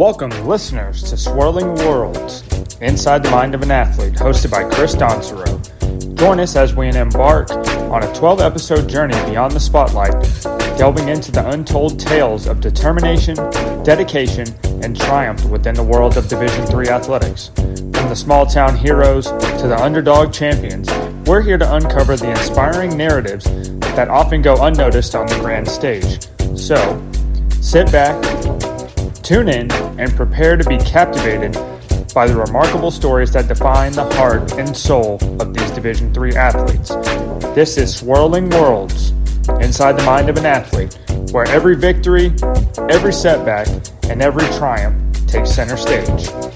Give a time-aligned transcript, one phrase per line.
[0.00, 2.42] Welcome, listeners, to Swirling Worlds
[2.80, 6.16] Inside the Mind of an Athlete, hosted by Chris Donsereaux.
[6.16, 10.14] Join us as we embark on a 12 episode journey beyond the spotlight,
[10.78, 13.34] delving into the untold tales of determination,
[13.84, 14.46] dedication,
[14.82, 17.50] and triumph within the world of Division III athletics.
[17.54, 20.90] From the small town heroes to the underdog champions,
[21.28, 23.44] we're here to uncover the inspiring narratives
[23.80, 26.26] that often go unnoticed on the grand stage.
[26.56, 27.06] So,
[27.60, 28.16] sit back,
[29.30, 29.70] tune in,
[30.00, 31.52] and prepare to be captivated
[32.12, 36.88] by the remarkable stories that define the heart and soul of these Division III athletes.
[37.54, 39.10] This is Swirling Worlds
[39.60, 40.98] Inside the Mind of an Athlete,
[41.30, 42.34] where every victory,
[42.90, 43.68] every setback,
[44.08, 46.49] and every triumph takes center stage.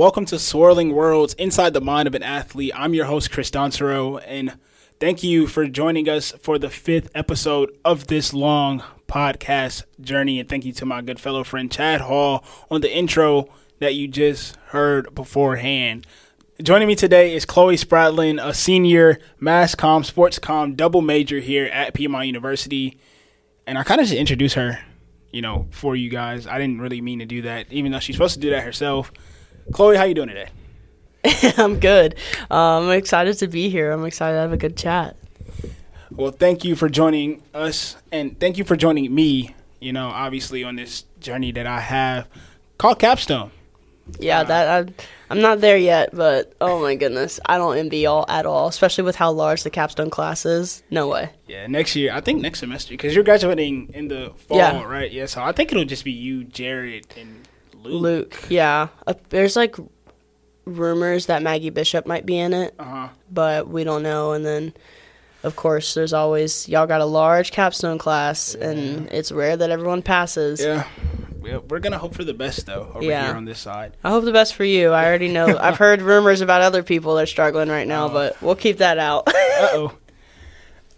[0.00, 2.72] Welcome to Swirling Worlds Inside the Mind of an Athlete.
[2.74, 4.56] I'm your host, Chris Donsereaux, and
[4.98, 10.40] thank you for joining us for the fifth episode of this long podcast journey.
[10.40, 14.08] And thank you to my good fellow friend Chad Hall on the intro that you
[14.08, 16.06] just heard beforehand.
[16.62, 21.66] Joining me today is Chloe Spradlin, a senior mass comm, sports comm double major here
[21.66, 22.98] at Piedmont University.
[23.66, 24.78] And I kind of just introduce her,
[25.30, 26.46] you know, for you guys.
[26.46, 29.12] I didn't really mean to do that, even though she's supposed to do that herself.
[29.72, 30.48] Chloe, how you doing today?
[31.56, 32.14] I'm good.
[32.50, 33.92] Um, I'm excited to be here.
[33.92, 35.16] I'm excited to have a good chat.
[36.10, 39.54] Well, thank you for joining us, and thank you for joining me.
[39.80, 42.28] You know, obviously on this journey that I have
[42.78, 43.50] called Capstone.
[44.18, 44.92] Yeah, that I,
[45.30, 49.04] I'm not there yet, but oh my goodness, I don't envy y'all at all, especially
[49.04, 50.82] with how large the capstone class is.
[50.90, 51.30] No way.
[51.46, 54.82] Yeah, next year, I think next semester, because you're graduating in the fall, Yeah.
[54.82, 55.10] right?
[55.10, 57.46] Yeah, so I think it'll just be you, Jared, and
[57.82, 58.02] Luke.
[58.02, 58.88] Luke, yeah.
[59.06, 59.76] Uh, there's like
[60.64, 63.08] rumors that Maggie Bishop might be in it, Uh huh.
[63.30, 64.32] but we don't know.
[64.32, 64.74] And then,
[65.42, 70.02] of course, there's always y'all got a large capstone class, and it's rare that everyone
[70.02, 70.60] passes.
[70.60, 70.86] Yeah.
[71.42, 71.58] yeah.
[71.68, 73.26] We're gonna hope for the best though over Yeah.
[73.28, 73.96] here on this side.
[74.04, 74.90] I hope the best for you.
[74.90, 75.56] I already know.
[75.58, 78.10] I've heard rumors about other people that are struggling right now, Oh.
[78.10, 79.26] but we'll keep that out.
[79.28, 79.32] Uh
[79.72, 79.92] oh.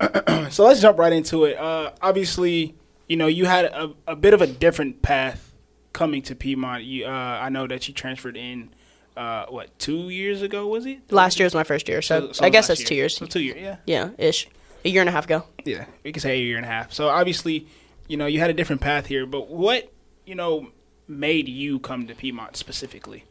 [0.51, 1.57] so let's jump right into it.
[1.57, 2.75] Uh, obviously,
[3.09, 5.52] you know you had a, a bit of a different path
[5.93, 6.85] coming to Piedmont.
[6.85, 8.71] You, uh, I know that you transferred in.
[9.15, 11.13] Uh, what two years ago was it?
[11.13, 13.17] Last year was my first year, so, so I guess that's two years.
[13.17, 14.49] So two years, yeah, Yeah, ish.
[14.87, 15.45] A year and a half ago.
[15.65, 15.85] yeah.
[16.03, 16.93] We could say a year and a half.
[16.95, 17.67] So obviously,
[18.09, 19.27] you know, you had a different path here.
[19.27, 19.93] But what
[20.25, 20.69] you know
[21.07, 23.25] made you come to Piedmont specifically?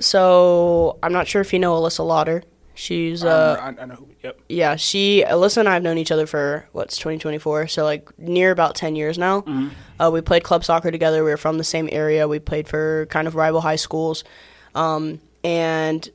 [0.00, 2.42] So I'm not sure if you know Alyssa Lauder.
[2.76, 3.94] She's uh I, I know.
[3.94, 4.38] Who, yep.
[4.48, 8.50] yeah, she Alyssa and I have known each other for what's 2024, so like near
[8.50, 9.44] about 10 years now.
[9.98, 11.24] Uh, we played club soccer together.
[11.24, 12.28] We were from the same area.
[12.28, 14.24] We played for kind of rival high schools,
[14.74, 16.08] um, and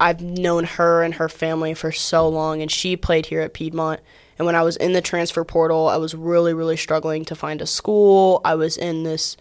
[0.00, 2.62] I've known her and her family for so long.
[2.62, 4.00] And she played here at Piedmont.
[4.38, 7.60] And when I was in the transfer portal, I was really, really struggling to find
[7.60, 8.40] a school.
[8.42, 9.36] I was in this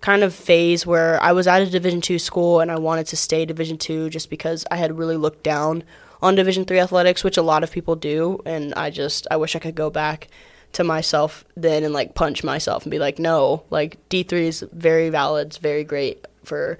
[0.00, 3.16] kind of phase where I was at a Division two school and I wanted to
[3.16, 5.82] stay Division two just because I had really looked down
[6.22, 9.54] on Division three athletics, which a lot of people do, and I just I wish
[9.56, 10.28] I could go back
[10.72, 14.64] to myself then and like punch myself and be like, no, like D three is
[14.72, 16.78] very valid, it's very great for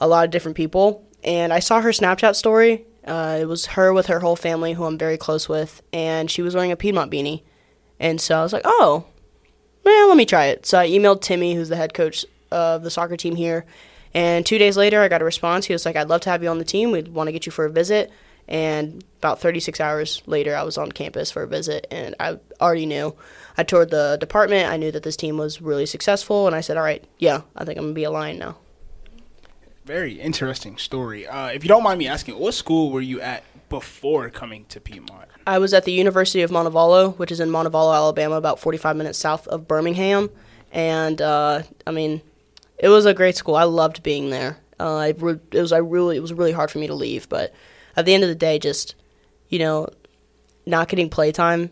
[0.00, 1.04] a lot of different people.
[1.24, 2.84] And I saw her Snapchat story.
[3.04, 6.42] Uh, it was her with her whole family, who I'm very close with, and she
[6.42, 7.42] was wearing a Piedmont beanie.
[8.00, 9.06] And so I was like, oh,
[9.84, 10.66] well, let me try it.
[10.66, 13.64] So I emailed Timmy, who's the head coach of the soccer team here.
[14.12, 15.66] And two days later, I got a response.
[15.66, 16.90] He was like, I'd love to have you on the team.
[16.90, 18.10] We'd want to get you for a visit.
[18.48, 22.86] And about 36 hours later, I was on campus for a visit, and I already
[22.86, 23.14] knew.
[23.58, 24.70] I toured the department.
[24.70, 27.64] I knew that this team was really successful, and I said, all right, yeah, I
[27.64, 28.56] think I'm going to be a Lion now.
[29.84, 31.26] Very interesting story.
[31.26, 34.80] Uh, if you don't mind me asking, what school were you at before coming to
[34.80, 35.28] Piedmont?
[35.46, 39.18] I was at the University of Montevallo, which is in Montevallo, Alabama, about 45 minutes
[39.18, 40.30] south of Birmingham.
[40.72, 42.20] And uh, I mean,
[42.78, 43.54] it was a great school.
[43.54, 44.58] I loved being there.
[44.78, 47.28] Uh, I re- it was I really it was really hard for me to leave,
[47.28, 47.54] but
[47.96, 48.94] at the end of the day, just
[49.48, 49.88] you know,
[50.66, 51.70] not getting playtime,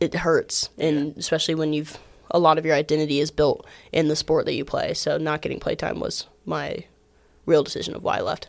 [0.00, 1.98] it hurts, and especially when you've
[2.30, 4.94] a lot of your identity is built in the sport that you play.
[4.94, 6.84] So not getting playtime was my
[7.44, 8.48] real decision of why I left.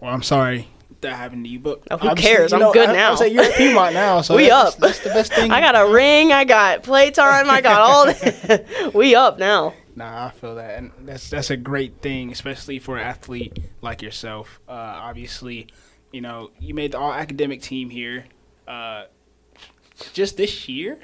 [0.00, 0.68] Well, I'm sorry
[1.04, 2.52] that happened to you, but Oh, who obviously, cares?
[2.52, 3.10] you I'm good I, I now.
[3.12, 4.80] was like, you're at Piedmont now, so We that's, up.
[4.80, 5.50] That's the best thing.
[5.50, 6.32] I got a ring.
[6.32, 7.48] I got playtime.
[7.48, 8.06] I got all.
[8.06, 8.90] that.
[8.94, 9.74] we up now.
[9.96, 14.02] Nah, I feel that, and that's that's a great thing, especially for an athlete like
[14.02, 14.60] yourself.
[14.68, 15.68] Uh, obviously,
[16.12, 18.24] you know, you made the all academic team here,
[18.66, 19.04] uh,
[20.12, 20.98] just this year.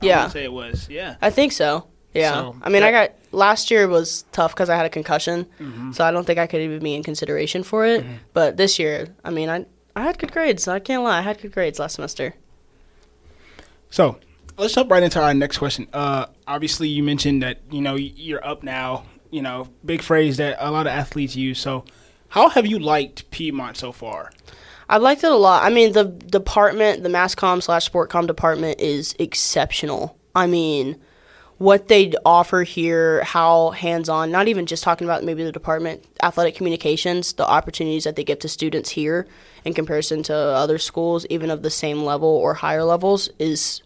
[0.00, 0.24] Yeah.
[0.24, 0.88] would say it was.
[0.88, 1.16] Yeah.
[1.20, 1.86] I think so.
[2.14, 2.32] Yeah.
[2.32, 5.92] So, I mean, I got last year was tough because I had a concussion, Mm-hmm.
[5.92, 8.04] so I don't think I could even be in consideration for it.
[8.32, 10.66] But this year, I mean, I I had good grades.
[10.66, 12.34] I can't lie, I had good grades last semester.
[13.90, 14.18] So
[14.60, 15.88] let's jump right into our next question.
[15.92, 19.04] Uh, obviously, you mentioned that you know you're up now.
[19.30, 21.58] You know, big phrase that a lot of athletes use.
[21.58, 21.84] So,
[22.28, 24.32] how have you liked Piedmont so far?
[24.88, 25.62] I've liked it a lot.
[25.62, 30.18] I mean, the department, the mass comm slash sportcom department is exceptional.
[30.34, 31.00] I mean,
[31.58, 36.04] what they offer here, how hands on, not even just talking about maybe the department,
[36.24, 39.28] athletic communications, the opportunities that they give to students here
[39.64, 43.82] in comparison to other schools, even of the same level or higher levels, is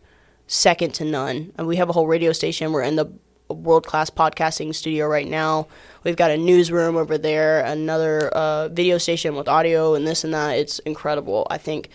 [0.47, 1.53] second to none.
[1.57, 2.73] And we have a whole radio station.
[2.73, 3.07] We're in the
[3.49, 5.69] world class podcasting studio right now.
[6.03, 10.33] We've got a newsroom over there, another uh, video station with audio and this and
[10.35, 10.59] that.
[10.59, 11.47] It's incredible.
[11.51, 11.89] I think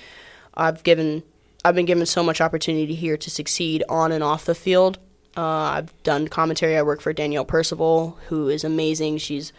[0.54, 1.24] I've given
[1.64, 4.98] I've been given so much opportunity here to succeed on and off the field.
[5.36, 6.78] Uh, I've done commentary.
[6.78, 9.18] I work for Danielle Percival, who is amazing.
[9.18, 9.52] She's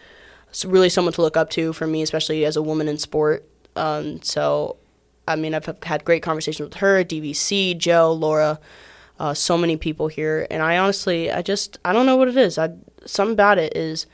[0.65, 3.47] really someone to look up to for me, especially as a woman in sport.
[3.75, 4.77] Um, so,
[5.27, 8.59] I mean, I've had great conversations with her, DVC, Joe, Laura,
[9.19, 12.37] uh, so many people here, and I honestly, I just, I don't know what it
[12.37, 12.57] is.
[12.57, 12.71] I
[13.05, 14.07] something about it is,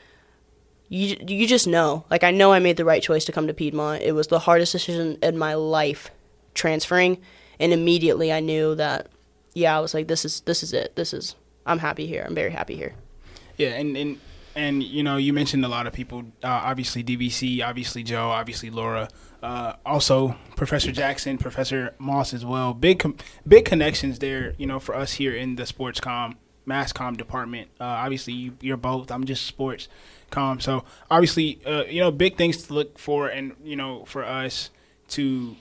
[0.88, 2.04] you you just know.
[2.10, 4.02] Like I know I made the right choice to come to Piedmont.
[4.02, 6.10] It was the hardest decision in my life,
[6.54, 7.18] transferring,
[7.58, 9.08] and immediately I knew that,
[9.54, 10.94] yeah, I was like, this is this is it.
[10.96, 11.34] This is
[11.64, 12.24] I'm happy here.
[12.26, 12.94] I'm very happy here.
[13.56, 14.20] Yeah, and and
[14.58, 16.24] and you know, you mentioned a lot of people.
[16.42, 19.08] Uh, obviously, DVC, obviously Joe, obviously Laura,
[19.40, 22.74] uh, also Professor Jackson, Professor Moss as well.
[22.74, 23.16] Big com-
[23.46, 24.54] big connections there.
[24.58, 27.70] You know, for us here in the sports com, mass com department.
[27.80, 29.12] Uh, obviously, you, you're both.
[29.12, 29.86] I'm just sports
[30.30, 30.58] com.
[30.58, 34.70] So obviously, uh, you know, big things to look for, and you know, for us
[35.10, 35.54] to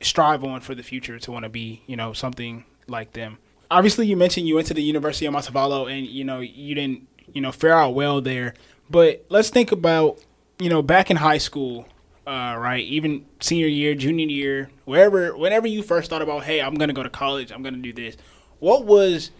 [0.00, 3.36] strive on for the future to want to be, you know, something like them.
[3.70, 7.08] Obviously, you mentioned you went to the University of Montevallo, and you know you didn't,
[7.32, 8.54] you know, fare out well there.
[8.90, 10.20] But let's think about,
[10.58, 11.86] you know, back in high school,
[12.26, 12.84] uh, right?
[12.84, 17.02] Even senior year, junior year, wherever, whenever you first thought about, hey, I'm gonna go
[17.02, 18.16] to college, I'm gonna do this.
[18.58, 19.30] What was,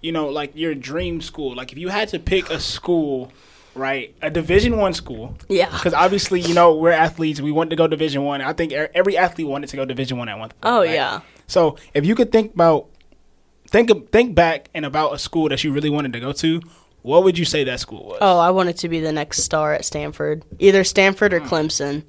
[0.00, 1.54] you know, like your dream school?
[1.54, 3.32] Like if you had to pick a school,
[3.74, 5.70] right, a Division One school, Yeah.
[5.70, 7.40] because obviously, you know, we're athletes.
[7.40, 8.40] We want to go Division One.
[8.40, 8.52] I.
[8.52, 10.58] think e- every athlete wanted to go Division One at one point.
[10.62, 10.90] Oh right?
[10.90, 11.20] yeah.
[11.48, 12.86] So if you could think about,
[13.68, 16.60] think think back and about a school that you really wanted to go to,
[17.06, 18.18] what would you say that school was?
[18.20, 22.02] Oh, I wanted to be the next star at Stanford, either Stanford or Clemson.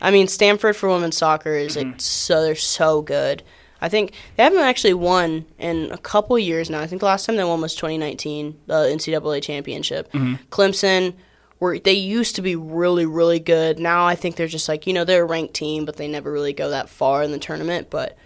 [0.00, 1.90] I mean, Stanford for women's soccer is Mm-hmm.
[1.92, 3.42] like so they're so good.
[3.80, 6.80] I think they haven't actually won in a couple years now.
[6.80, 10.12] I think the last time they won was 2019, the NCAA championship.
[10.12, 10.34] Mm-hmm.
[10.50, 11.14] Clemson
[11.58, 13.78] were they used to be really really good.
[13.78, 16.30] Now I think they're just like you know they're a ranked team, but they never
[16.30, 17.88] really go that far in the tournament.
[17.90, 18.16] But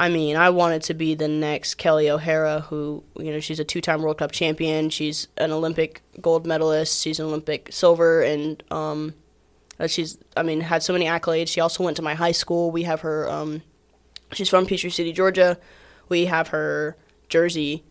[0.00, 3.64] I mean, I wanted to be the next Kelley O'Hara, who, you know, she's a
[3.64, 4.88] two time World Cup champion.
[4.88, 7.02] She's an Olympic gold medalist.
[7.02, 8.22] She's an Olympic silver.
[8.22, 9.12] And um,
[9.78, 11.48] uh, she's, I mean, had so many accolades.
[11.48, 12.70] She also went to my high school.
[12.70, 13.60] We have her, um,
[14.32, 15.58] she's from Peachtree City, Georgia.
[16.08, 16.96] We have her
[17.28, 17.84] jersey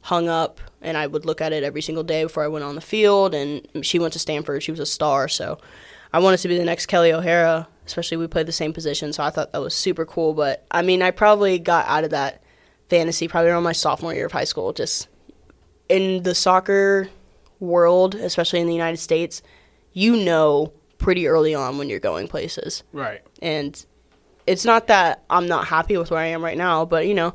[0.00, 2.74] hung up, and I would look at it every single day before I went on
[2.74, 3.34] the field.
[3.34, 4.62] And she went to Stanford.
[4.62, 5.28] She was a star.
[5.28, 5.58] So
[6.10, 9.12] I wanted to be the next Kelley O'Hara, especially we played the same position.
[9.12, 10.32] So I thought that was super cool.
[10.32, 12.42] But I mean, I probably got out of that
[12.88, 14.72] fantasy probably around my sophomore year of high school.
[14.72, 15.08] Just
[15.88, 17.08] in the soccer
[17.58, 19.42] world, especially in the United States,
[19.92, 22.84] you know pretty early on when you're going places.
[22.92, 23.22] Right.
[23.42, 23.84] And
[24.46, 27.34] it's not that I'm not happy with where I am right now, but you know,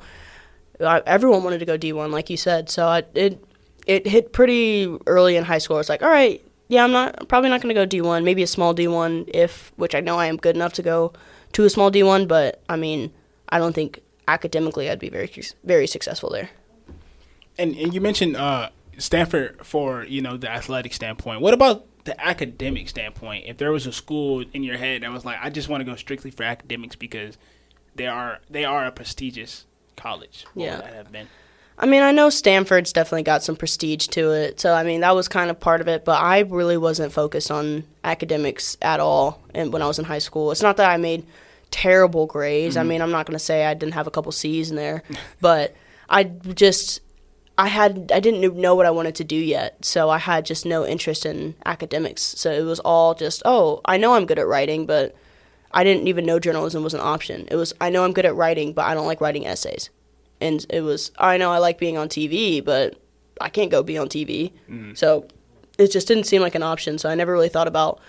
[0.79, 2.69] I, everyone wanted to go D1, like you said.
[2.69, 3.43] So I, it
[3.87, 5.79] it hit pretty early in high school.
[5.79, 8.23] It's like, all right, yeah, I'm not probably not going to go D1.
[8.23, 11.13] Maybe a small D1 if, which I know I am good enough to go
[11.53, 12.27] to a small D1.
[12.27, 13.11] But I mean,
[13.49, 15.29] I don't think academically I'd be very
[15.63, 16.49] very successful there.
[17.57, 21.41] And and you mentioned uh, Stanford for you know the athletic standpoint.
[21.41, 23.45] What about the academic standpoint?
[23.47, 25.85] If there was a school in your head that was like, I just want to
[25.85, 27.37] go strictly for academics because
[27.95, 30.45] they are they are a prestigious college.
[30.53, 30.75] What Yeah.
[30.77, 31.27] would that have been?
[31.77, 34.59] I mean, I know Stanford's definitely got some prestige to it.
[34.61, 37.51] So, I mean, that was kind of part of it, but I really wasn't focused
[37.51, 40.51] on academics at all and when I was in high school.
[40.51, 41.25] It's not that I made
[41.71, 42.77] terrible grades.
[42.77, 42.89] I mm-hmm.
[42.89, 45.03] mean, I'm not going to say I didn't have a couple C's in there,
[45.41, 45.75] but
[46.09, 47.01] I just
[47.57, 49.83] I had I didn't know what I wanted to do yet.
[49.83, 52.21] So, I had just no interest in academics.
[52.21, 55.13] So, it was all just, oh, I know I'm good at writing, but
[55.71, 57.49] I didn't even know journalism was an option.
[57.51, 59.89] It was I know I'm good at writing, but I don't like writing essays
[60.41, 62.95] and it was I know I like being on TV, but
[63.41, 64.51] I can't go be on TV.
[64.95, 65.27] So
[65.77, 66.97] it just didn't seem like an option.
[66.97, 67.99] So I never really thought about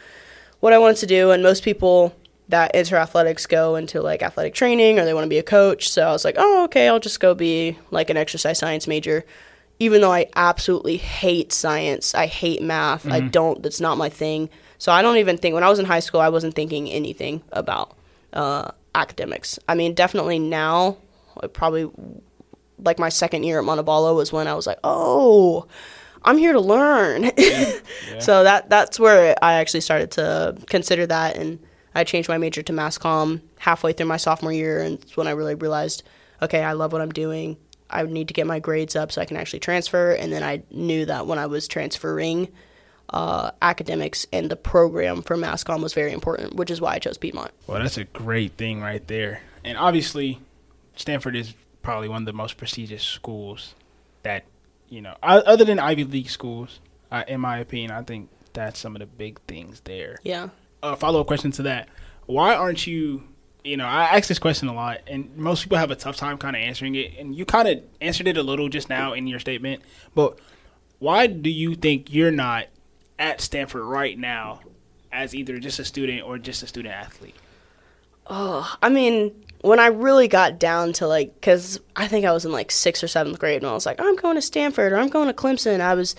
[0.61, 1.31] what I wanted to do.
[1.33, 2.15] And most people
[2.49, 5.89] that enter athletics go into like athletic training or they want to be a coach.
[5.91, 9.25] So I was like, oh, okay, I'll just go be like an exercise science major.
[9.79, 13.07] even though I absolutely hate science, I hate math.
[13.11, 13.63] I don't.
[13.63, 14.49] That's not my thing.
[14.79, 17.43] So I don't even think when I was in high school, I wasn't thinking anything
[17.53, 17.95] about
[18.33, 19.59] uh, academics.
[19.69, 20.97] I mean, definitely now,
[21.53, 21.91] probably
[22.79, 25.67] like my second year at Montevallo was when I was like, oh,
[26.25, 27.25] I'm here to learn.
[28.19, 31.59] so that that's where I actually started to consider that, and
[31.95, 35.29] I changed my major to mass comm halfway through my sophomore year, and it's when
[35.29, 36.03] I really realized,
[36.43, 37.57] okay, I love what I'm doing.
[37.89, 40.63] I need to get my grades up so I can actually transfer, and then I
[40.71, 42.49] knew that when I was transferring,
[43.11, 46.99] uh, academics and the program for mass comm was very important, which is why I
[46.99, 47.53] chose Piedmont.
[47.67, 49.43] Well, that's a great thing right there.
[49.65, 50.41] And obviously,
[50.97, 53.75] Stanford is probably one of the most prestigious schools
[54.23, 54.45] that,
[54.89, 56.81] you know, other than Ivy League schools,
[57.13, 60.19] uh, in my opinion, I think that's some of the big things there.
[60.23, 60.49] Yeah.
[60.83, 61.89] A follow up question to that
[62.27, 63.23] Why aren't you,
[63.63, 66.39] you know, I ask this question a lot, and most people have a tough time
[66.39, 67.17] kind of answering it.
[67.19, 69.83] And you kind of answered it a little just now in your statement.
[70.15, 70.39] But
[70.99, 72.67] why do you think you're not
[73.19, 74.61] at Stanford right now
[75.13, 77.37] as either just a student or just a student athlete?
[78.27, 82.45] Oh, I mean, when I really got down to like, because I think I was
[82.45, 84.99] in like sixth or seventh grade, and I was like, I'm going to Stanford or
[84.99, 85.81] I'm going to Clemson.
[85.81, 86.15] I was,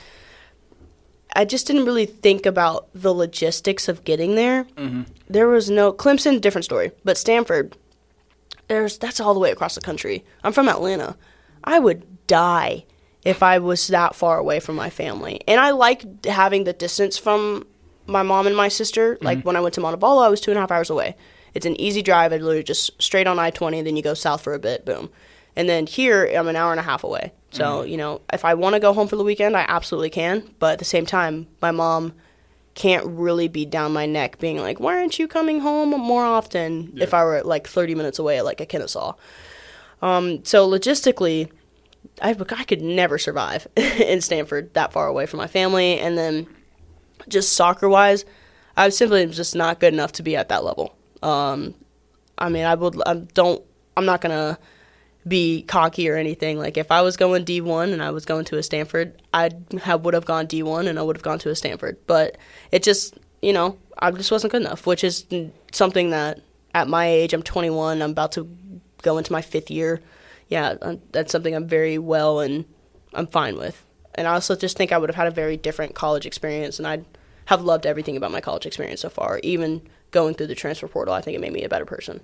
[1.33, 4.65] I just didn't really think about the logistics of getting there.
[4.75, 5.03] Mm-hmm.
[5.29, 7.77] There was no Clemson, different story, but Stanford,
[8.67, 10.25] there's that's all the way across the country.
[10.43, 11.15] I'm from Atlanta.
[11.63, 12.83] I would die
[13.23, 17.17] if I was that far away from my family, and I like having the distance
[17.17, 17.65] from
[18.07, 19.17] my mom and my sister.
[19.21, 19.47] Like mm-hmm.
[19.47, 21.15] when I went to Montevallo, I was two and a half hours away.
[21.57, 22.31] It's an easy drive.
[22.31, 25.09] I literally just straight on I twenty, then you go south for a bit, boom.
[25.55, 27.33] And then here, I'm an hour and a half away.
[27.49, 30.53] So you know, if I want to go home for the weekend, I absolutely can.
[30.59, 32.13] But at the same time, my mom
[32.75, 36.93] can't really be down my neck, being like, "Why aren't you coming home more often?"
[36.97, 39.15] If I were like thirty minutes away at like a Kennesaw.
[40.03, 41.49] Um, so logistically,
[42.21, 45.99] I, I could never survive in Stanford that far away from my family.
[45.99, 46.47] And then
[47.27, 48.25] just soccer wise,
[48.75, 50.96] I simply just not good enough to be at that level.
[51.21, 51.75] Um,
[52.37, 53.63] I mean, I would, I don't,
[53.95, 54.59] I'm not gonna
[55.27, 56.57] be cocky or anything.
[56.57, 59.51] Like if I was going D1 and I was going to a Stanford, I
[59.83, 61.97] have would have gone D1 and I would have gone to a Stanford.
[62.07, 62.37] But
[62.71, 65.25] it just, you know, I just wasn't good enough, which is
[65.71, 66.39] something that
[66.73, 68.49] at my age, I'm 21, I'm about to
[69.01, 70.01] go into my fifth year.
[70.47, 72.65] Yeah, um, that's something I'm very well and
[73.13, 73.83] I'm fine with.
[74.15, 76.87] And I also just think I would have had a very different college experience, and
[76.87, 77.05] I'd
[77.45, 79.39] have loved everything about my college experience so far.
[79.43, 79.81] Even
[80.17, 82.21] going through the transfer portal, I think it made me a better person.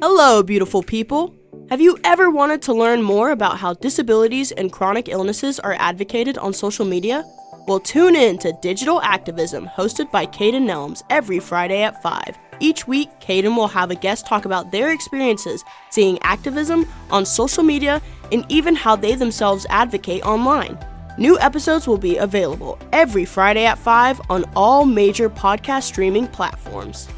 [0.00, 1.34] Hello, beautiful people.
[1.68, 6.38] Have you ever wanted to learn more about how disabilities and chronic illnesses are advocated
[6.38, 7.24] on social media?
[7.66, 12.38] Well, tune in to Digital Activism, hosted by Caden Nelms, every Friday at 5.
[12.58, 17.62] Each week, Caden will have a guest talk about their experiences seeing activism on social
[17.62, 18.00] media
[18.32, 20.78] and even how they themselves advocate online.
[21.18, 27.08] New episodes will be available every Friday at 5 on all major podcast streaming platforms.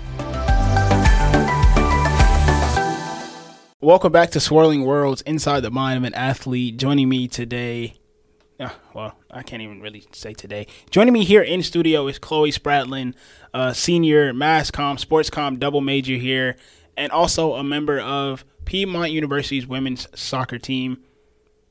[3.80, 6.76] Welcome back to Swirling Worlds Inside the Mind of an Athlete.
[6.76, 7.94] Joining me today,
[8.60, 10.68] uh, well, I can't even really say today.
[10.90, 13.14] Joining me here in studio is Chloe Spradlin,
[13.74, 16.56] senior mass com, sports com double major here,
[16.96, 21.02] and also a member of Piedmont University's women's soccer team.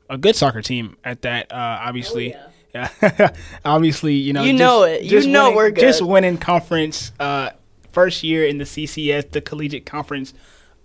[0.10, 2.36] A good soccer team at that, uh, obviously.
[2.74, 2.90] yeah.
[3.66, 5.04] obviously, you know, You know it.
[5.04, 5.82] You know winning- we're good.
[5.82, 7.50] Just winning conference, uh,
[7.92, 10.34] first year in the CCS, the Collegiate Conference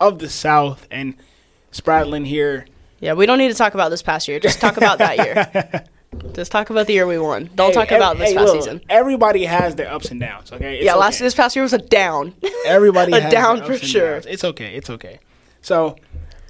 [0.00, 1.14] of the South, and
[1.72, 2.66] Spradlin here.
[3.00, 4.38] Yeah, we don't need to talk about this past year.
[4.40, 5.84] Just talk about that year.
[6.34, 7.48] Just talk about the year we won.
[7.54, 8.80] Don't Hey, talk ev- about this hey, past look, season.
[8.90, 10.52] Everybody has their ups and downs.
[10.52, 10.76] Okay.
[10.76, 11.24] It's yeah, last okay.
[11.24, 12.34] this past year was a down.
[12.66, 14.12] Everybody a down for sure.
[14.14, 14.26] downs.
[14.26, 14.74] It's okay.
[14.76, 15.20] It's okay.
[15.62, 15.96] So,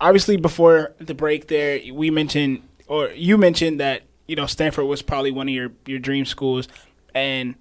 [0.02, 5.00] obviously, before the break, there we mentioned, or you mentioned that you know Stanford was
[5.00, 6.68] probably one of your your dream schools,
[7.14, 7.54] and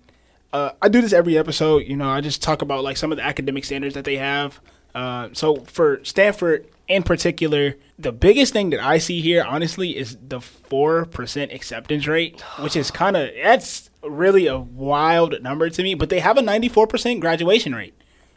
[0.52, 1.88] uh, I do this every episode.
[1.88, 4.60] You know, I just talk about like some of the academic standards that they have.
[4.94, 10.18] Uh, so for Stanford in particular, the biggest thing that I see here, honestly, is
[10.28, 15.84] the four percent acceptance rate, which is kind of that's really a wild number to
[15.84, 15.94] me.
[15.94, 17.94] But they have a ninety four percent graduation rate,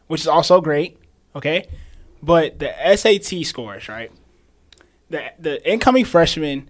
[0.07, 0.99] which is also great.
[1.35, 1.67] Okay,
[2.25, 4.11] but the SAT scores, right?
[5.11, 6.69] The the incoming freshmen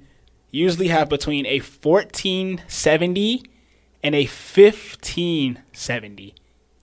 [0.50, 3.42] usually have between a fourteen seventy
[4.02, 6.34] and a fifteen seventy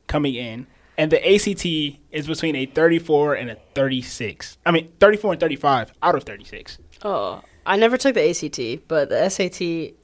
[0.07, 1.65] coming in, and the ACT
[2.11, 4.57] is between a thirty four and a thirty six.
[4.65, 6.77] I mean, thirty four and thirty five out of thirty six.
[7.03, 9.95] Oh, I never took the ACT, but the SAT.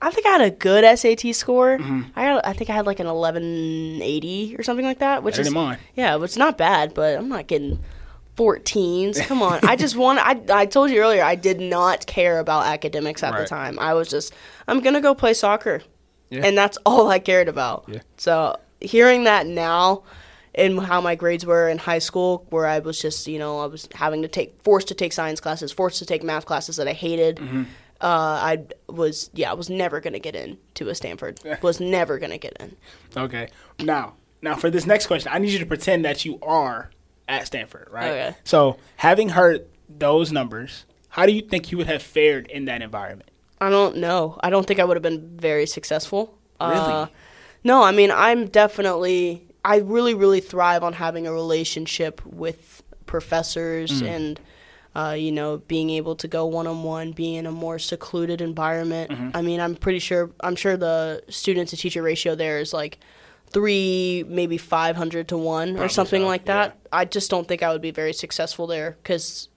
[0.00, 1.76] I think I had a good SAT score.
[1.76, 2.02] Mm-hmm.
[2.14, 5.34] I had, I think I had like an eleven eighty or something like that, which
[5.36, 5.78] Better is mine.
[5.96, 7.80] yeah, which is not bad, but I'm not getting
[8.38, 9.20] 14s.
[9.26, 9.60] Come on.
[9.64, 13.36] I just want I I told you earlier I did not care about academics at
[13.36, 13.78] the time.
[13.78, 14.32] I was just
[14.66, 15.82] I'm going to go play soccer.
[16.30, 16.44] Yeah.
[16.44, 17.84] And that's all I cared about.
[17.88, 18.00] Yeah.
[18.18, 20.02] So, hearing that now
[20.54, 23.66] and how my grades were in high school where I was just, you know, I
[23.66, 26.86] was having to take forced to take science classes, forced to take math classes that
[26.86, 27.36] I hated.
[27.36, 27.62] Mm-hmm.
[28.00, 31.40] Uh, I was yeah, I was never going to get in to a Stanford.
[31.62, 32.76] Was never going to get in.
[33.16, 33.48] Okay.
[33.80, 36.90] Now, now for this next question, I need you to pretend that you are
[37.28, 38.10] at Stanford, right?
[38.10, 38.36] Okay.
[38.44, 42.82] So, having heard those numbers, how do you think you would have fared in that
[42.82, 43.30] environment?
[43.60, 44.38] I don't know.
[44.42, 46.36] I don't think I would have been very successful.
[46.60, 46.70] Uh,
[47.06, 47.12] Really?
[47.64, 49.44] no, I mean, I'm definitely.
[49.64, 54.40] I really, really thrive on having a relationship with professors and,
[54.94, 58.40] uh, you know, being able to go one on one, being in a more secluded
[58.40, 59.10] environment.
[59.34, 60.30] I mean, I'm pretty sure.
[60.40, 62.98] I'm sure the student to teacher ratio there is like
[63.50, 66.76] three, maybe five hundred to one or something so, like that.
[66.92, 69.48] I just don't think I would be very successful there because,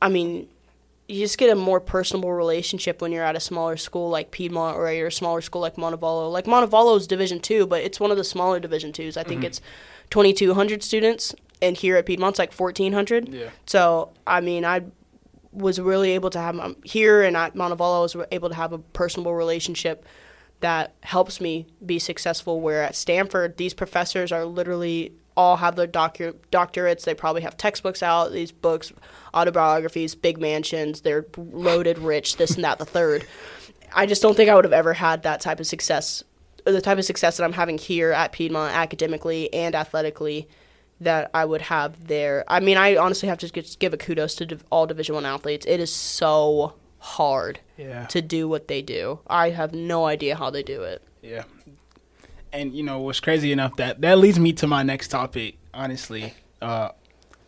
[0.00, 0.48] I mean,
[1.08, 4.76] you just get a more personable relationship when you're at a smaller school like Piedmont
[4.76, 6.32] or a smaller school like Montevallo.
[6.32, 9.16] Like Montevallo is Division two, but it's one of the smaller Division twos.
[9.16, 9.60] I think it's
[10.10, 13.28] 2,200 students, and here at Piedmont's like 1,400.
[13.28, 13.50] Yeah.
[13.66, 14.82] So I mean, I
[15.52, 18.72] was really able to have um, here and at Montevallo, I was able to have
[18.72, 20.04] a personable relationship
[20.64, 22.60] that helps me be successful.
[22.60, 27.04] Where at Stanford, these professors are literally all have their doctor doctorates.
[27.04, 28.92] They probably have textbooks out, these books,
[29.32, 31.02] autobiographies, big mansions.
[31.02, 33.26] They're loaded, rich, this and that, the third.
[33.92, 36.24] I just don't think I would have ever had that type of success,
[36.64, 40.48] the type of success that I'm having here at Piedmont academically and athletically
[41.00, 42.44] that I would have there.
[42.48, 45.66] I mean, I honestly have to give a kudos to all Division One athletes.
[45.66, 46.74] It is so
[47.04, 48.06] hard Yeah.
[48.06, 49.20] to do what they do.
[49.26, 51.02] I have no idea how they do it.
[51.22, 51.44] Yeah.
[52.52, 55.56] And you know what's crazy enough that that leads me to my next topic.
[55.74, 56.90] Honestly, uh,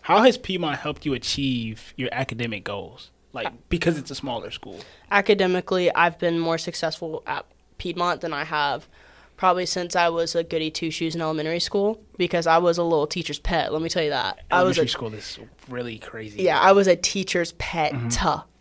[0.02, 3.10] how has Piedmont helped you achieve your academic goals?
[3.32, 4.80] Like because it's a smaller school.
[5.10, 7.46] Academically, I've been more successful at
[7.78, 8.88] Piedmont than I have
[9.36, 12.82] probably since I was a goody two shoes in elementary school because I was a
[12.82, 13.72] little teacher's pet.
[13.72, 14.40] Let me tell you that.
[14.50, 15.38] I was Elementary a school is
[15.68, 16.42] really crazy.
[16.42, 17.92] yeah, I was a teacher's pet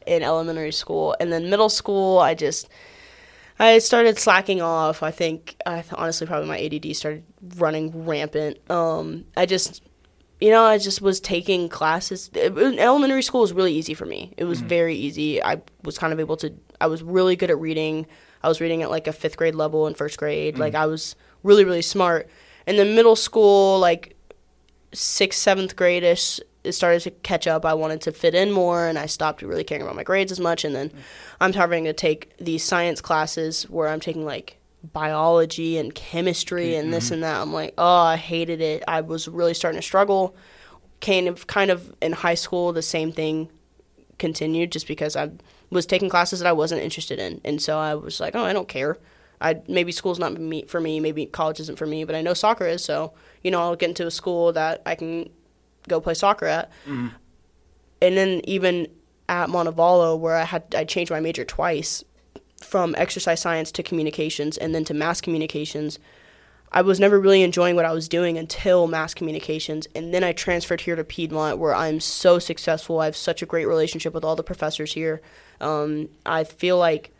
[0.07, 2.69] in elementary school, and then middle school, I just
[3.59, 5.01] I started slacking off.
[5.01, 7.23] I think I th- honestly probably my ADD started
[7.57, 8.69] running rampant.
[8.69, 9.81] Um, I just
[10.39, 12.29] you know I just was taking classes.
[12.33, 14.33] It, elementary school was really easy for me.
[14.37, 15.41] It was very easy.
[15.41, 16.53] I was kind of able to.
[16.81, 18.05] I was really good at reading.
[18.43, 20.57] I was reading at like a fifth grade level in first grade.
[20.57, 22.29] Like I was really really smart.
[22.67, 24.17] And then middle school, like
[24.91, 27.65] sixth, seventh grade ish, it started to catch up.
[27.65, 30.39] I wanted to fit in more, and I stopped really caring about my grades as
[30.39, 30.65] much.
[30.65, 30.91] And then
[31.39, 34.57] I'm having to take these science classes where I'm taking like
[34.93, 36.85] biology and chemistry mm-hmm.
[36.85, 37.41] and this and that.
[37.41, 38.83] I'm like, oh, I hated it.
[38.87, 40.35] I was really starting to struggle.
[41.01, 43.49] Kind of, kind of in high school, the same thing
[44.17, 45.31] continued just because I
[45.69, 48.53] was taking classes that I wasn't interested in, and so I was like, oh, I
[48.53, 48.97] don't care.
[49.41, 52.33] I maybe school's not me for me, maybe college isn't for me, but I know
[52.33, 55.29] soccer is, so you know I'll get into a school that I can
[55.87, 56.71] go play soccer at.
[58.01, 58.87] And then even
[59.27, 62.03] at Montevallo, where I had I changed my major twice
[62.61, 65.99] from exercise science to communications and then to mass communications.
[66.71, 70.33] I was never really enjoying what I was doing until mass communications, and then I
[70.33, 72.99] transferred here to Piedmont, where I'm so successful.
[72.99, 75.21] I have such a great relationship with all the professors here.
[75.61, 77.11] Um, I feel like,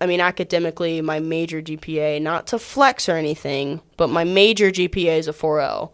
[0.00, 5.18] I mean, academically, my major GPA, not to flex or anything, but my major GPA
[5.18, 5.90] is a 4.0.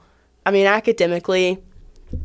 [0.46, 1.58] I mean, academically,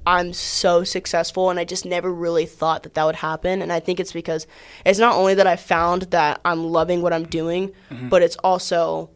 [0.06, 3.62] I'm so successful, and I just never really thought that that would happen.
[3.62, 4.47] And I think it's because
[4.86, 8.10] it's not only that I found that I'm loving what I'm doing, mm-hmm.
[8.10, 9.10] but it's also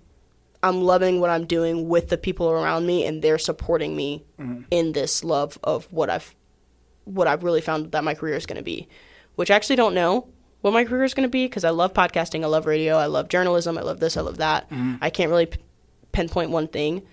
[0.62, 4.62] I'm loving what I'm doing with the people around me, and they're supporting me mm-hmm.
[4.72, 6.36] in this love of what I've
[7.06, 8.88] what I've really found that my career is going to be.
[9.36, 10.28] Which I actually don't know
[10.62, 13.08] what my career is going to be because I love podcasting, I love radio, I
[13.08, 14.70] love journalism, I love this, I love that.
[14.70, 14.96] Mm-hmm.
[15.02, 15.60] I can't really p-
[16.14, 17.04] pinpoint one thing,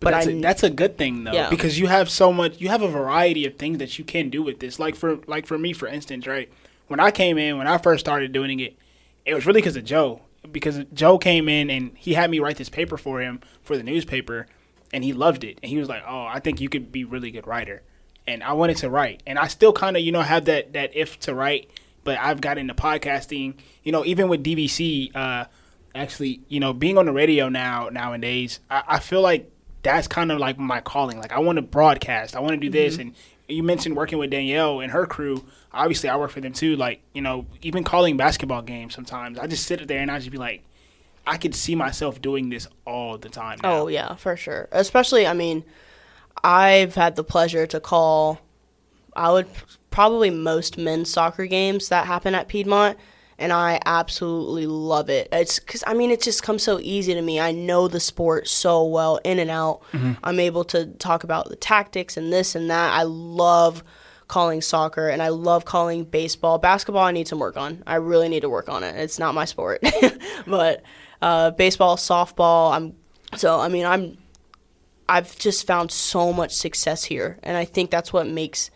[0.00, 1.50] But, but, that's, I a, that's a good thing though, Yeah.
[1.50, 2.58] because you have so much.
[2.60, 4.78] You have a variety of things that you can do with this.
[4.78, 6.50] Like for like for me, for instance, right?
[6.88, 8.76] When I came in, when I first started doing it,
[9.26, 10.22] it was really because of Joe.
[10.50, 13.82] Because Joe came in and he had me write this paper for him for the
[13.82, 14.46] newspaper,
[14.90, 15.58] and he loved it.
[15.62, 17.82] And he was like, "Oh, I think you could be a really good writer."
[18.26, 20.96] And I wanted to write, and I still kind of you know have that that
[20.96, 21.70] if to write,
[22.04, 23.54] but I've got into podcasting.
[23.84, 25.44] You know, even with DVC, uh,
[25.94, 29.50] actually, you know, being on the radio now nowadays, I, I feel like
[29.82, 31.18] that's kind of like my calling.
[31.18, 32.36] Like I want to broadcast.
[32.36, 32.94] I want to do this.
[32.94, 33.00] Mm-hmm.
[33.00, 33.14] And
[33.48, 35.44] you mentioned working with Danielle and her crew.
[35.72, 36.76] Obviously, I work for them too.
[36.76, 40.30] Like you know, even calling basketball games sometimes, I just sit there and I just
[40.30, 40.62] be like,
[41.26, 43.58] I could see myself doing this all the time.
[43.62, 43.72] now.
[43.72, 44.68] Oh yeah, for sure.
[44.72, 45.64] Especially, I mean,
[46.42, 48.40] I've had the pleasure to call
[49.14, 49.48] I would
[49.90, 52.98] probably most men's soccer games that happen at Piedmont,
[53.40, 55.28] and I absolutely love it.
[55.32, 57.40] It's because I mean it just comes so easy to me.
[57.40, 59.82] I know the sport so well in and out.
[60.22, 62.92] I'm able to talk about the tactics and this and that.
[62.92, 63.82] I love
[64.28, 66.58] calling soccer and I love calling baseball.
[66.58, 67.82] Basketball I need some work on.
[67.86, 68.94] I really need to work on it.
[68.96, 69.82] It's not my sport.
[70.46, 70.82] but
[71.22, 72.94] uh, baseball, softball, I'm
[73.36, 74.18] so I mean I'm
[75.08, 78.70] I've just found so much success here and I think that's what makes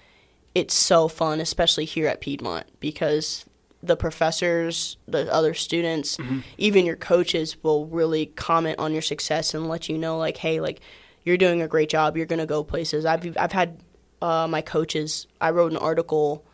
[0.55, 3.45] it so fun, especially here at Piedmont, because
[3.87, 6.19] the professors, the other students,
[6.59, 10.61] even your coaches will really comment on your success and let you know like, hey,
[10.61, 10.81] like
[11.25, 12.17] you're doing a great job.
[12.17, 13.05] You're gonna go places.
[13.05, 13.81] I've I've had
[14.23, 15.27] uh, my coaches.
[15.41, 16.45] I wrote an article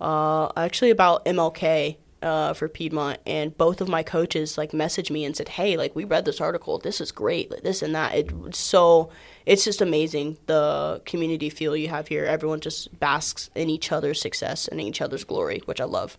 [0.00, 5.24] uh, actually about MLK uh, for Piedmont, and both of my coaches like messaged me
[5.24, 6.78] and said, "Hey, like we read this article.
[6.78, 7.50] This is great.
[7.50, 8.14] Like, this and that.
[8.14, 9.10] It's so
[9.44, 12.24] it's just amazing the community feel you have here.
[12.24, 16.16] Everyone just basks in each other's success and in each other's glory, which I love."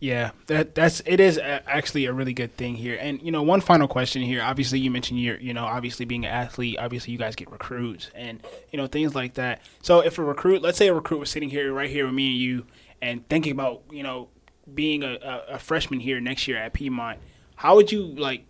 [0.00, 2.96] Yeah, that that's it is actually a really good thing here.
[2.98, 4.42] And you know, one final question here.
[4.42, 6.78] Obviously, you mentioned you're you know obviously being an athlete.
[6.78, 9.60] Obviously, you guys get recruits and you know things like that.
[9.82, 12.30] So if a recruit, let's say a recruit was sitting here right here with me
[12.30, 12.66] and you,
[13.02, 14.28] and thinking about you know
[14.72, 17.18] being a, a, a freshman here next year at Piedmont,
[17.56, 18.46] how would you like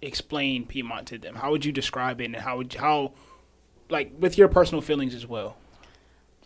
[0.00, 1.34] explain Piedmont to them?
[1.34, 3.12] How would you describe it, and how would how
[3.90, 5.58] like with your personal feelings as well?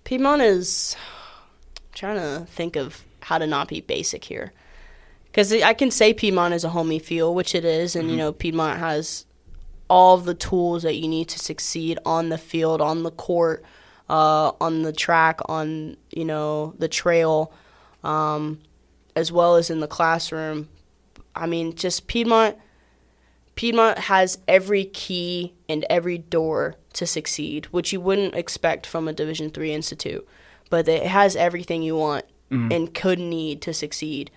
[0.02, 0.96] Piedmont is
[1.76, 4.52] I'm trying to think of how to not be basic here.
[5.24, 8.32] Because I can say Piedmont is a homey feel, which it is, and you know
[8.32, 9.26] Piedmont has
[9.90, 13.64] all the tools that you need to succeed on the field, on the court,
[14.08, 17.52] uh, on the track, on you know the trail,
[18.04, 18.60] um,
[19.16, 20.68] as well as in the classroom.
[21.34, 22.56] I mean, just Piedmont.
[23.56, 29.12] Piedmont has every key and every door to succeed, which you wouldn't expect from a
[29.12, 30.26] Division three institute.
[30.70, 32.70] But it has everything you want Mm-hmm.
[32.70, 34.30] and could need to succeed.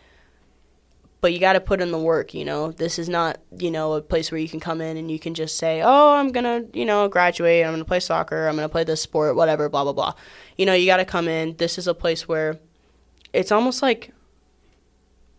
[1.22, 2.72] But you got to put in the work, you know.
[2.72, 5.34] This is not, you know, a place where you can come in and you can
[5.36, 7.64] just say, "Oh, I'm gonna, you know, graduate.
[7.66, 8.48] I'm gonna play soccer.
[8.48, 10.14] I'm gonna play this sport, whatever, blah blah blah."
[10.58, 11.58] You know, you got to come in.
[11.58, 12.58] This is a place where
[13.34, 14.12] it's almost like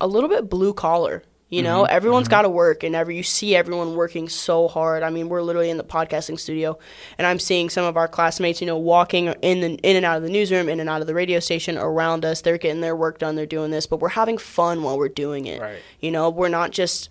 [0.01, 1.25] a little bit blue collar.
[1.51, 1.97] You know, mm-hmm.
[1.97, 2.31] everyone's mm-hmm.
[2.31, 5.03] got to work, and every you see everyone working so hard.
[5.03, 6.79] I mean, we're literally in the podcasting studio,
[7.19, 10.17] and I'm seeing some of our classmates, you know, walking in the, in and out
[10.17, 12.41] of the newsroom, in and out of the radio station around us.
[12.41, 13.35] They're getting their work done.
[13.35, 15.61] They're doing this, but we're having fun while we're doing it.
[15.61, 15.81] Right.
[15.99, 17.11] You know, we're not just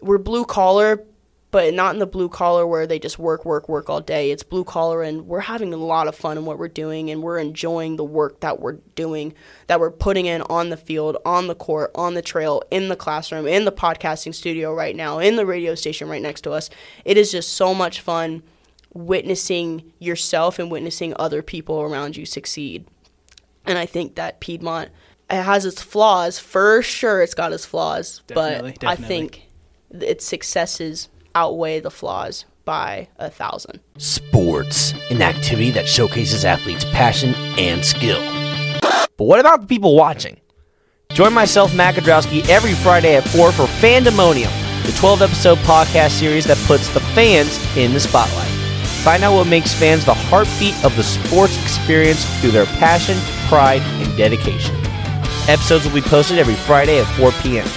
[0.00, 1.04] we're blue collar,
[1.56, 4.30] but not in the blue collar where they just work, work, work all day.
[4.30, 7.22] It's blue collar, and we're having a lot of fun in what we're doing, and
[7.22, 9.32] we're enjoying the work that we're doing,
[9.66, 12.94] that we're putting in on the field, on the court, on the trail, in the
[12.94, 16.68] classroom, in the podcasting studio right now, in the radio station right next to us.
[17.06, 18.42] It is just so much fun
[18.92, 22.84] witnessing yourself and witnessing other people around you succeed.
[23.64, 24.90] And I think that Piedmont
[25.30, 26.38] it has its flaws.
[26.38, 29.48] For sure, it's got its flaws, Definitely, but I think
[29.90, 33.78] its successes outweigh the flaws by a thousand.
[33.98, 38.20] Sports, an activity that showcases athletes' passion and skill.
[38.80, 40.40] But what about the people watching?
[41.10, 44.50] Join myself, Matt Godrowski, every Friday at 4 for Fandemonium,
[44.84, 48.48] the 12 episode podcast series that puts the fans in the spotlight.
[49.04, 53.82] Find out what makes fans the heartbeat of the sports experience through their passion, pride,
[53.82, 54.74] and dedication.
[55.48, 57.68] Episodes will be posted every Friday at 4 p.m.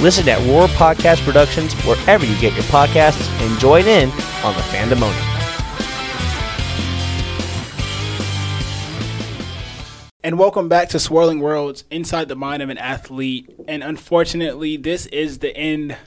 [0.00, 4.08] Listen at Roar Podcast Productions wherever you get your podcasts and join in
[4.42, 5.26] on the Fandemonium.
[10.24, 13.54] And welcome back to Swirling Worlds Inside the Mind of an Athlete.
[13.68, 15.98] And unfortunately, this is the end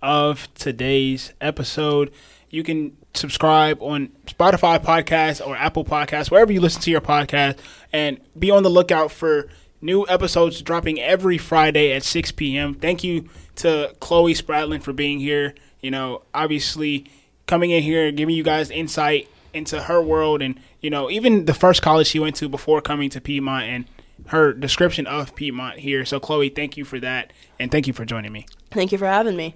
[0.00, 2.10] of today's episode.
[2.48, 7.58] You can subscribe on Spotify podcast or Apple Podcasts, wherever you listen to your podcast,
[7.92, 9.48] and be on the lookout for
[9.82, 12.74] new episodes dropping every Friday at 6 p.m.
[12.74, 15.54] Thank you to Chloe Spradlin for being here.
[15.80, 17.06] You know, obviously
[17.46, 21.54] coming in here, giving you guys insight into her world and, you know, even the
[21.54, 23.84] first college she went to before coming to Piedmont and
[24.28, 26.04] her description of Piedmont here.
[26.04, 27.32] So, Chloe, thank you for that.
[27.58, 28.46] And thank you for joining me.
[28.70, 29.54] Thank you for having me.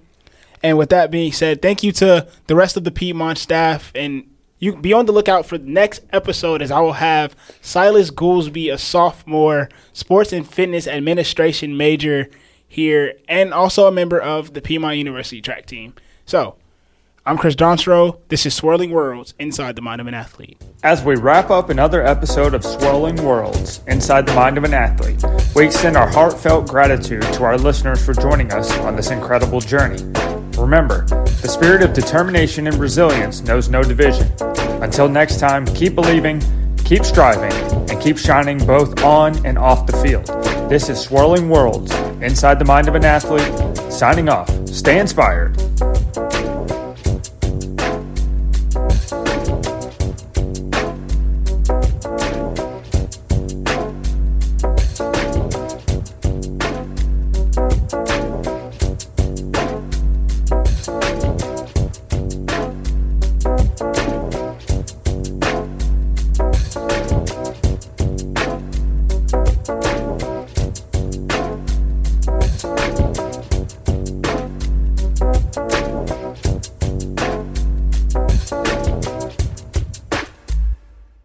[0.63, 3.91] And with that being said, thank you to the rest of the Piedmont staff.
[3.95, 4.29] And
[4.59, 8.73] you be on the lookout for the next episode as I will have Silas Goolsby,
[8.73, 12.29] a sophomore sports and fitness administration major
[12.67, 15.93] here, and also a member of the Piedmont University track team.
[16.25, 16.55] So,
[17.25, 18.19] I'm Chris Donsereaux.
[18.29, 20.61] This is Swirling Worlds Inside the Mind of an Athlete.
[20.83, 25.21] As we wrap up another episode of Swirling Worlds Inside the Mind of an Athlete,
[25.53, 30.01] we extend our heartfelt gratitude to our listeners for joining us on this incredible journey.
[30.57, 31.05] Remember,
[31.41, 34.31] the spirit of determination and resilience knows no division.
[34.81, 36.41] Until next time, keep believing,
[36.85, 37.51] keep striving,
[37.89, 40.29] and keep shining both on and off the field.
[40.69, 43.55] This is Swirling Worlds Inside the Mind of an Athlete.
[43.89, 44.49] Signing off.
[44.67, 45.55] Stay inspired